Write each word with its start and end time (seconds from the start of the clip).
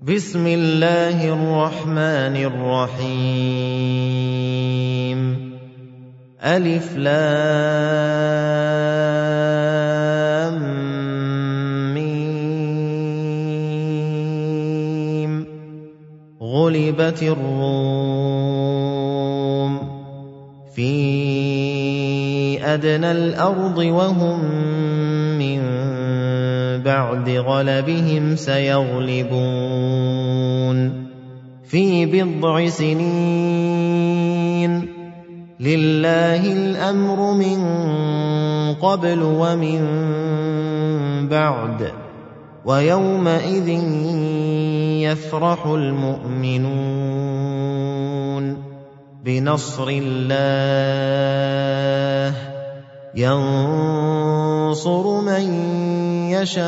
بسم 0.00 0.46
الله 0.46 1.28
الرحمن 1.28 2.36
الرحيم 2.40 3.60
ألف 6.40 6.96
لام 6.96 7.36
ميم 11.94 12.24
غلبت 16.42 17.22
الروم 17.22 18.40
في 20.74 20.94
أدنى 22.64 23.10
الأرض 23.12 23.78
وهم 23.78 24.40
بعد 26.82 27.28
غلبهم 27.28 28.36
سيغلبون 28.36 29.40
في 31.64 32.06
بضع 32.06 32.68
سنين. 32.68 34.20
لله 35.60 36.52
الأمر 36.52 37.32
من 37.32 37.64
قبل 38.74 39.22
ومن 39.22 39.80
بعد 41.28 41.92
ويومئذ 42.64 43.68
يفرح 45.04 45.66
المؤمنون. 45.66 47.10
بنصر 49.24 49.88
الله 49.88 50.30
ينصر 53.14 55.20
من 55.20 55.50
يَشَاءُ 56.40 56.64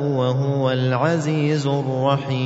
وَهُوَ 0.00 0.70
الْعَزِيزُ 0.70 1.66
الرَّحِيمُ. 1.66 2.36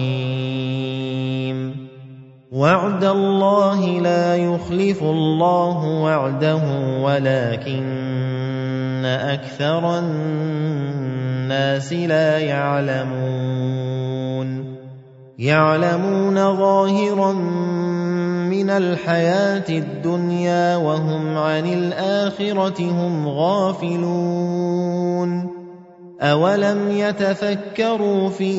وَعْدَ 2.53 3.05
اللَّهِ 3.05 4.01
لَا 4.01 4.37
يُخْلِفُ 4.37 5.03
اللَّهُ 5.03 5.85
وَعْدَهُ 5.85 6.63
وَلَٰكِنَّ 7.01 9.05
أَكْثَرَ 9.05 9.99
النَّاسِ 9.99 11.93
لَا 11.93 12.39
يَعْلَمُونَ. 12.39 14.49
يَعْلَمُونَ 15.39 16.57
ظَاهِرًا 16.57 17.33
مِنَ 18.61 18.71
الْحَيَاةِ 18.71 19.65
الدُّنْيَا 19.69 20.77
وَهُمْ 20.77 21.37
عَنِ 21.37 21.67
الْآخِرَةِ 21.73 22.81
هُمْ 22.81 23.29
غَافِلُونَ 23.29 25.31
أَوَلَمْ 26.21 26.91
يَتَفَكَّرُوا 26.91 28.29
فِي 28.29 28.53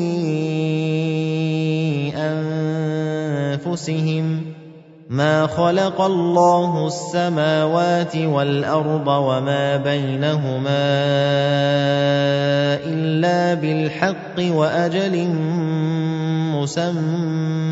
أَنفُسِهِم 3.61 4.41
مَا 5.09 5.47
خَلَقَ 5.47 6.01
اللَّهُ 6.01 6.87
السَّمَاوَاتِ 6.87 8.15
وَالْأَرْضَ 8.17 9.07
وَمَا 9.07 9.77
بَيْنَهُمَا 9.77 10.81
إِلَّا 12.89 13.53
بِالْحَقِّ 13.53 14.37
وَأَجَلٍ 14.39 15.27
مُّسَمًّى 16.57 17.71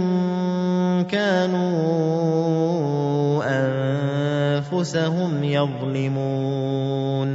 كَانُوا 1.03 1.81
أَنفُسَهُمْ 3.45 5.43
يَظْلِمُونَ. 5.43 7.29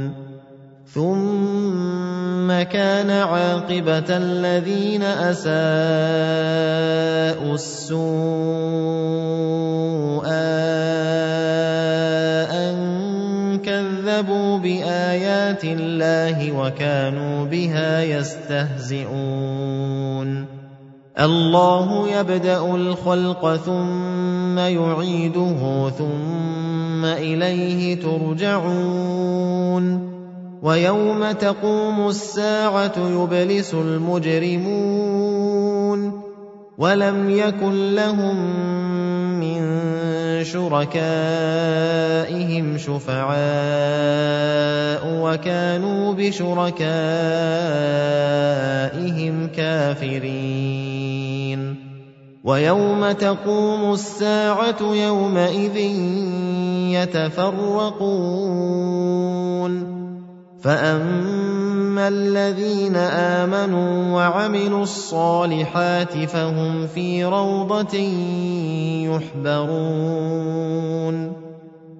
ثُمَّ 0.93 2.61
كَانَ 2.61 3.09
عَاقِبَةَ 3.09 4.17
الَّذِينَ 4.17 5.03
أَسَاءُوا 5.03 5.53
السُّوأَىٰ 7.53 7.97
أَن 12.51 12.75
كَذَّبُوا 13.59 14.57
بِآيَاتِ 14.57 15.63
اللَّهِ 15.63 16.51
وَكَانُوا 16.51 17.45
بِهَا 17.45 18.03
يَسْتَهْزِئُونَ. 18.03 18.97
اللَّهُ 21.17 22.07
يَبْدَأُ 22.09 22.75
الْخَلْقَ 22.75 23.55
ثُمَّ 23.55 24.57
يُعِيدُهُ 24.59 25.89
ثُمَّ 25.97 27.05
إِلَيْهِ 27.05 28.01
تُرْجَعُونَ 28.01 29.83
وَيَوْمَ 30.61 31.31
تَقُومُ 31.31 32.07
السَّاعَةُ 32.07 32.93
يُبْلِسُ 32.97 33.73
الْمُجْرِمُونَ 33.73 35.07
وَلَمْ 36.77 37.29
يَكُن 37.29 37.95
لَّهُم 37.95 38.35
مِّن 39.41 39.61
شُرَكَائِهِمْ 40.43 41.17
شُفَعَاءُ 42.77 43.37
وَكَانُوا 45.25 46.13
بِشُرَكَائِهِمْ 46.13 46.77
كَافِرِينَ 49.47 50.96
وَيَوْمَ 52.47 53.11
تَقُومُ 53.11 53.93
السَّاعَةُ 53.93 54.79
يَوْمَئِذٍ 54.79 55.77
يَتَفَرَّقُونَ. 56.95 58.07
فَأَمَّا 60.63 62.07
الَّذِينَ 62.07 62.95
آمَنُوا 62.95 64.15
وَعَمِلُوا 64.15 64.83
الصَّالِحَاتِ 64.83 66.17
فَهُمْ 66.17 66.87
فِي 66.87 67.25
رَوْضَةٍ 67.25 67.97
يُحْبَرُونَ. 69.11 71.15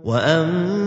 وَأَمَّا 0.05 0.86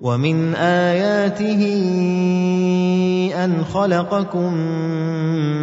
وَمِنْ 0.00 0.54
آيَاتِهِ 0.54 1.62
أَنْ 3.44 3.64
خَلَقَكُم 3.64 4.52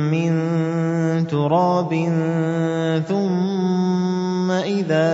مِّن 0.09 0.33
تُرَابٍ 1.27 1.91
ثُمَّ 3.07 4.51
إِذَا 4.51 5.09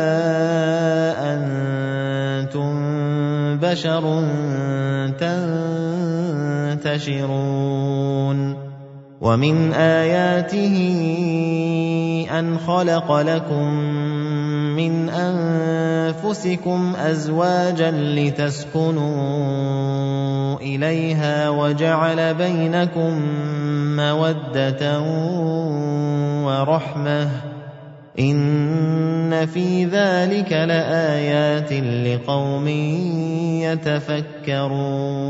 أَنتُم 1.19 2.73
بشر 3.59 4.03
تنتشرون 6.79 8.39
ومن 9.21 9.73
اياته 9.73 10.75
ان 12.39 12.57
خلق 12.57 13.11
لكم 13.11 13.67
من 14.79 15.09
أنفسكم 15.09 16.95
أزواجا 16.95 17.91
لتسكنوا 17.91 19.09
إليها 20.59 21.49
وجعل 21.49 22.33
بينكم 22.33 23.21
مودة 23.95 25.01
ورحمة 26.45 27.29
إن 28.19 29.45
في 29.45 29.85
ذلك 29.85 30.51
لآيات 30.51 31.73
لقوم 31.73 32.67
يتفكرون 34.47 35.29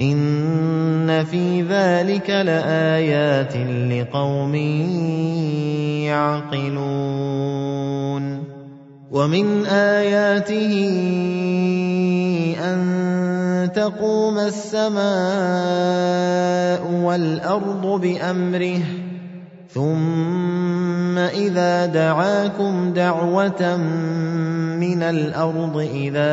إِنَّ 0.00 1.24
فِي 1.24 1.62
ذَلِكَ 1.62 2.30
لَآيَاتٍ 2.30 3.56
لِقَوْمٍ 3.92 4.54
يَعْقِلُونَ 6.08 7.44
وَمِنْ 9.10 9.66
آيَاتِهِ 9.66 10.72
أَن 12.64 12.80
تَقُومَ 13.76 14.38
السَّمَاءُ 14.38 15.02
وَالْأَرْضُ 17.04 18.00
بِأَمْرِهِ 18.00 18.82
ثُمَّ 19.68 21.18
إِذَا 21.18 21.86
دَعَاكُمْ 21.86 22.92
دَعْوَةً 22.92 23.76
مِّنَ 24.80 25.02
الْأَرْضِ 25.02 25.76
إِذَا 25.76 26.32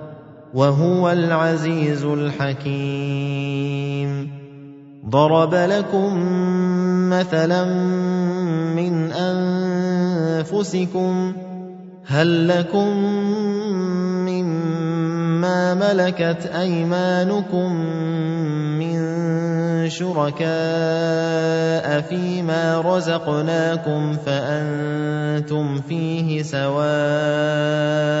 وَهُوَ 0.53 1.11
الْعَزِيزُ 1.11 2.03
الْحَكِيمُ. 2.05 3.61
ضَرَبَ 5.09 5.53
لَكُم 5.55 6.17
مَّثَلًا 7.09 7.65
مِّنْ 8.75 9.11
أَنفُسِكُمْ 10.41 11.13
هَل 12.07 12.47
لَّكُم 12.47 12.87
مِّمَّا 14.27 15.73
مَلَكَتْ 15.73 16.51
أَيْمَانُكُم 16.55 17.69
مِّن 18.79 18.99
شُرَكَاءَ 19.89 20.41
فِيمَا 22.01 22.81
رَزَقْنَاكُمْ 22.81 24.13
فَأَنتُمْ 24.25 25.81
فِيهِ 25.81 26.43
سَوَاءٌ 26.43 28.20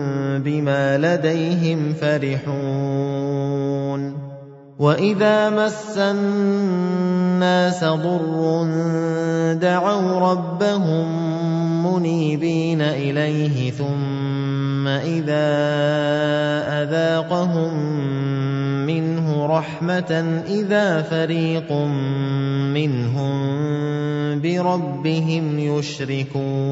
بما 0.39 0.97
لديهم 0.97 1.93
فرحون 1.93 3.51
وإذا 4.79 5.49
مس 5.49 5.97
الناس 5.97 7.83
ضر 7.83 8.63
دعوا 9.53 10.31
ربهم 10.31 11.05
منيبين 11.85 12.81
إليه 12.81 13.71
ثم 13.71 14.87
إذا 14.87 15.47
أذاقهم 16.81 17.73
منه 18.85 19.45
رحمة 19.45 20.41
إذا 20.47 21.01
فريق 21.01 21.71
منهم 22.73 23.31
بربهم 24.41 25.59
يشركون 25.59 26.71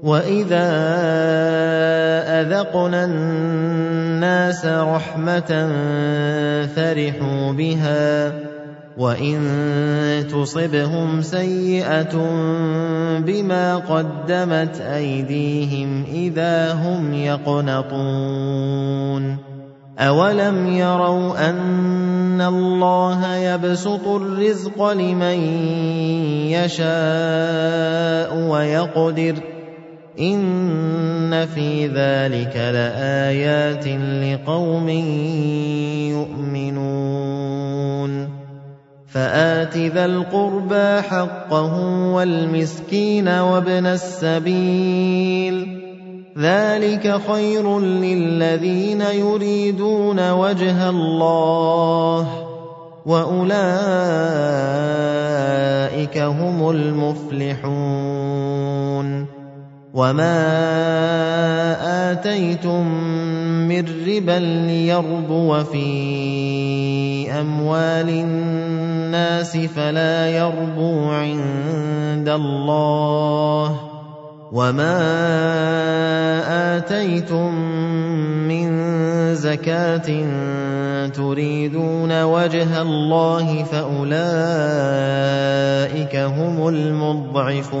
وَإِذَا 0.00 0.68
أَذَقْنَا 2.40 3.04
النَّاسَ 3.04 4.64
رَحْمَةً 4.66 5.52
فَرِحُوا 6.72 7.52
بِهَا 7.52 8.32
وَإِن 8.96 9.38
تُصِبْهُمْ 10.32 11.22
سَيِّئَةٌ 11.22 12.14
بِمَا 13.20 13.76
قَدَّمَتْ 13.76 14.80
أَيْدِيهِمْ 14.80 16.04
إِذَا 16.12 16.72
هُمْ 16.72 17.14
يَقْنَطُونَ 17.14 18.70
أَوَلَمْ 19.98 20.66
يَرَوْا 20.66 21.50
أَنَّ 21.50 22.40
اللَّهَ 22.40 23.34
يَبْسُطُ 23.36 24.06
الرِّزْقَ 24.08 24.80
لِمَن 24.92 25.38
يَشَاءُ 26.56 28.32
وَيَقْدِرُ 28.48 29.59
إِنَّ 30.18 31.46
فِي 31.54 31.86
ذَلِكَ 31.86 32.56
لَآيَاتٍ 32.56 33.86
لِقَوْمٍ 33.86 34.88
يُؤْمِنُونَ 36.18 38.12
فَآتِ 39.06 39.76
ذَا 39.76 40.04
الْقُرْبَىٰ 40.04 41.02
حَقَّهُ 41.02 41.74
وَالْمِسْكِينَ 42.14 43.28
وَابْنَ 43.28 43.86
السَّبِيلِ 43.86 45.66
ۚ 45.66 45.70
ذَٰلِكَ 46.38 47.20
خَيْرٌ 47.32 47.78
لِّلَّذِينَ 47.80 49.00
يُرِيدُونَ 49.00 50.30
وَجْهَ 50.30 50.88
اللَّهِ 50.90 52.22
ۖ 52.24 52.28
وَأُولَٰئِكَ 53.06 53.58
هُمُ 56.18 56.70
الْمُفْلِحُونَ 56.70 57.70
وَمَا 59.94 60.38
آتَيْتُم 62.12 62.86
مِّن 63.66 63.84
رِّبًا 64.06 64.38
لِّيَرْبُوَ 64.70 65.64
فِي 65.64 67.26
أَمْوَالِ 67.40 68.08
النَّاسِ 68.08 69.56
فَلَا 69.56 70.30
يَرْبُو 70.30 70.94
عِندَ 71.10 72.28
اللَّهِ 72.28 73.68
ۖ 73.68 73.72
وَمَا 74.54 74.98
آتَيْتُم 76.78 77.54
مِّن 78.46 78.70
زَكَاةٍ 79.34 80.08
تُرِيدُونَ 81.10 82.22
وَجْهَ 82.22 82.82
اللَّهِ 82.82 83.62
فَأُولَٰئِكَ 83.62 84.16
هُمُ 86.16 86.68
الْمُضْعِفُونَ 86.68 87.80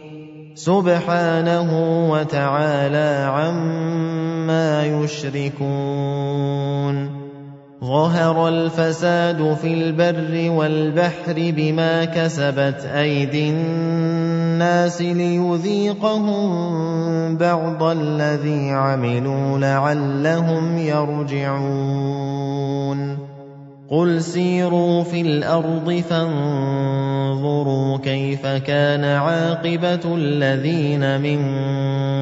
سُبْحَانَهُ 0.61 1.69
وَتَعَالَىٰ 2.11 3.25
عَمَّا 3.33 4.85
يُشْرِكُونَ. 4.85 5.65
ظَهَرَ 7.83 8.47
الْفَسَادُ 8.47 9.57
فِي 9.61 9.73
الْبَرِّ 9.73 10.51
وَالْبَحْرِ 10.51 11.33
بِمَا 11.37 12.05
كَسَبَتْ 12.05 12.85
أَيْدِي 12.85 13.49
النَّاسِ 13.49 15.01
لِيُذِيقَهُم 15.01 16.49
بَعْضَ 17.37 17.83
الَّذِي 17.83 18.71
عَمِلُوا 18.71 19.59
لَعَلَّهُمْ 19.59 20.77
يَرْجِعُونَ. 20.77 21.71
قُلْ 23.91 24.23
سِيرُوا 24.23 25.03
فِي 25.03 25.21
الْأَرْضِ 25.21 26.03
فَانظُرُوا 26.09 27.97
كَيْفَ 27.97 28.47
كَانَ 28.47 29.03
عَاقِبَةُ 29.03 30.15
الَّذِينَ 30.15 31.21
مِن 31.21 31.39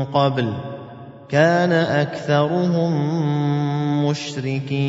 قَبْلُ 0.06 0.44
ۚ 0.54 0.56
كَانَ 1.30 1.72
أَكْثَرُهُم 1.72 2.94
مُّشْرِكِينَ 4.06 4.80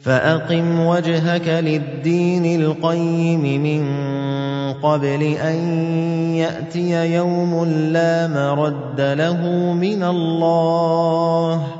فَأَقِمْ 0.00 0.86
وَجْهَكَ 0.86 1.48
لِلدِّينِ 1.48 2.60
الْقَيِّمِ 2.60 3.42
مِن 3.62 3.82
قَبْلِ 4.72 5.22
أَن 5.22 5.56
يَأْتِيَ 6.34 7.14
يَوْمٌ 7.14 7.64
لَّا 7.92 8.26
مَرَدَّ 8.26 9.00
لَهُ 9.00 9.72
مِنَ 9.72 10.02
اللَّهِ 10.02 11.56
ۖ 11.76 11.79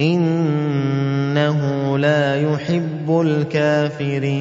إِنَّهُ 0.00 1.98
لَا 1.98 2.36
يُحِبُّ 2.36 3.20
الْكَافِرِينَ. 3.20 4.32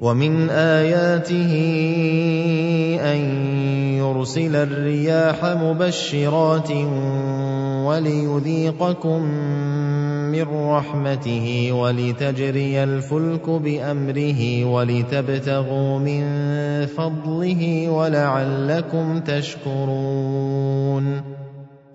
وَمِنْ 0.00 0.50
آيَاتِهِ 0.50 1.52
أَن 3.02 3.18
يُرْسِلَ 3.98 4.56
الرِّيَاحَ 4.56 5.44
مُبَشِّرَاتٍ 5.44 6.70
وَلِيُذِيقَكُم 7.86 9.22
مِّن 10.32 10.42
رَّحْمَتِهِ 10.42 11.72
وَلِتَجْرِيَ 11.72 12.84
الْفُلْكُ 12.84 13.50
بِأَمْرِهِ 13.50 14.64
وَلِتَبْتَغُوا 14.64 15.98
مِن 15.98 16.22
فَضْلِهِ 16.86 17.88
وَلَعَلَّكُمْ 17.88 19.20
تَشْكُرُونَ. 19.20 21.37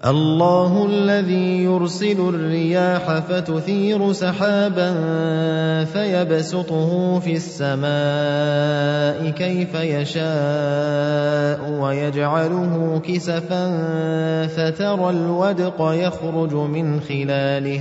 اللَّهُ 0.00 0.86
الَّذِي 0.86 1.64
يُرْسِلُ 1.64 2.16
الرِّيَاحَ 2.20 3.18
فَتُثِيرُ 3.20 4.12
سَحَابًا 4.12 4.90
فَيَبْسُطُهُ 5.84 7.18
فِي 7.20 7.32
السَّمَاءِ 7.36 9.30
كَيْفَ 9.30 9.74
يَشَاءُ 9.74 11.60
وَيَجْعَلُهُ 11.80 13.00
كِسَفًا 13.04 13.66
فَتَرَى 14.46 15.10
الْوَدْقَ 15.10 15.76
يَخْرُجُ 15.80 16.54
مِنْ 16.54 17.00
خِلَالِهِ 17.00 17.80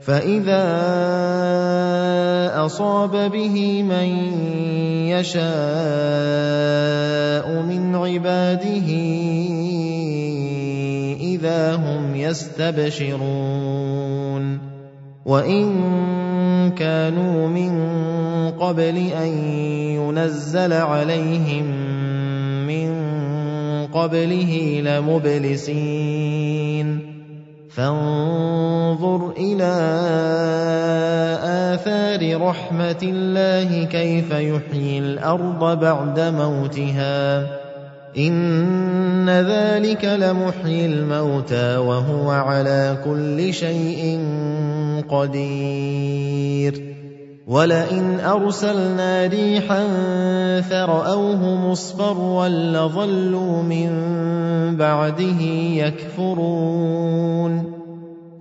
فَإِذَا 0.00 0.64
أَصَابَ 2.66 3.30
بِهِ 3.30 3.82
مَن 3.82 4.08
يَشَاءُ 5.14 5.46
مِنْ 7.62 7.94
عِبَادِهِ 7.94 8.88
إِذَا 11.38 11.74
هُمْ 11.74 12.16
يَسْتَبْشِرُونَ 12.16 13.28
وَإِن 15.26 15.70
كَانُوا 16.74 17.48
مِن 17.48 17.72
قَبْلِ 18.58 18.96
أَن 19.14 19.28
يُنَزَّلَ 20.02 20.72
عَلَيْهِم 20.72 21.66
مِّن 22.66 22.90
قَبْلِهِ 23.86 24.82
لَمُبْلِسِينَ 24.82 26.08
فانظر 27.70 29.32
إلى 29.38 29.72
آثار 31.78 32.42
رحمة 32.42 33.02
الله 33.02 33.84
كيف 33.84 34.30
يحيي 34.30 34.98
الأرض 34.98 35.80
بعد 35.80 36.20
موتها 36.20 37.46
إن 38.18 38.87
ذلك 39.42 40.04
لمحيي 40.04 40.86
الموتى 40.86 41.76
وهو 41.76 42.30
على 42.30 42.96
كل 43.04 43.54
شيء 43.54 44.20
قدير 45.08 46.94
ولئن 47.46 48.20
أرسلنا 48.20 49.26
ريحا 49.26 49.86
فرأوه 50.60 51.70
مصفرا 51.70 52.48
لظلوا 52.48 53.62
من 53.62 53.90
بعده 54.76 55.40
يكفرون 55.86 57.77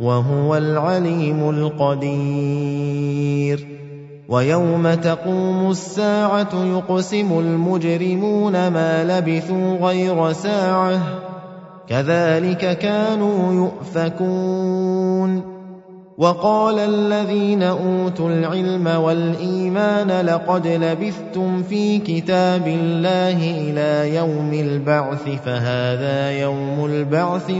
وهو 0.00 0.56
العليم 0.56 1.50
القدير. 1.50 3.66
ويوم 4.28 4.94
تقوم 4.94 5.70
الساعة 5.70 6.54
يقسم 6.54 7.38
المجرمون 7.38 8.68
ما 8.68 9.04
لبثوا 9.04 9.76
غير 9.76 10.32
ساعة. 10.32 11.00
كذلك 11.88 12.78
كانوا 12.78 13.52
يؤفكون. 13.52 15.60
وقال 16.20 16.78
الذين 16.78 17.62
أوتوا 17.62 18.30
العلم 18.30 18.86
والإيمان 18.86 20.26
لقد 20.26 20.66
لبثتم 20.66 21.62
في 21.62 21.98
كتاب 21.98 22.66
الله 22.66 23.36
إلى 23.36 24.16
يوم 24.16 24.52
البعث 24.52 25.22
فهذا 25.44 26.30
يوم 26.30 26.84
البعث 26.84 27.50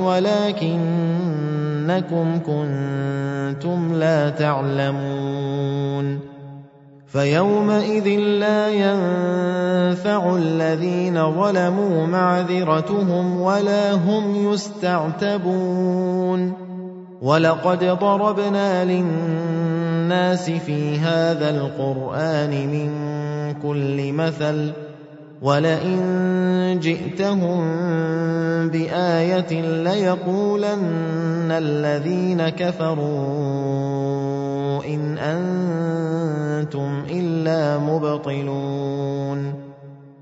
ولكنكم 1.80 2.40
كنتم 2.46 3.94
لا 3.94 4.30
تعلمون 4.30 6.20
فيومئذ 7.06 8.08
لا 8.18 8.68
ينفع 8.68 10.36
الذين 10.36 11.42
ظلموا 11.42 12.06
معذرتهم 12.06 13.40
ولا 13.40 13.92
هم 13.92 14.52
يستعتبون 14.52 16.52
ولقد 17.22 17.84
ضربنا 17.84 18.84
للناس 18.84 20.50
في 20.50 20.98
هذا 20.98 21.50
القرآن 21.50 22.50
من 22.50 22.90
كل 23.62 24.12
مثل 24.12 24.72
ولئن 25.42 26.78
جئتهم 26.82 27.60
بآية 28.68 29.82
ليقولن 29.82 31.19
الذين 31.52 32.48
كفروا 32.48 33.00
إن 34.84 35.18
أنتم 35.18 37.04
إلا 37.10 37.78
مبطلون 37.78 39.54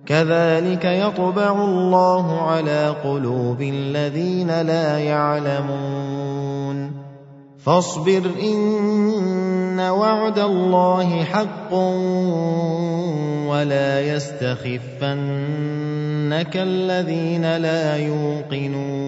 كذلك 0.07 0.85
يطبع 0.85 1.65
الله 1.65 2.41
على 2.41 2.89
قلوب 3.05 3.63
الذين 3.63 4.63
لا 4.63 4.99
يعلمون 4.99 6.93
فاصبر 7.59 8.23
إن 8.43 9.81
وعد 9.81 10.39
الله 10.39 11.25
حق 11.25 11.75
ولا 13.49 14.01
يستخفنك 14.01 14.87
الذين 16.57 17.57
لا 17.57 17.97
يوقنون 17.97 18.99